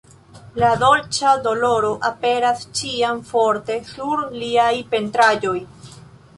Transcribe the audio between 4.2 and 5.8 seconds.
liaj pentraĵoj.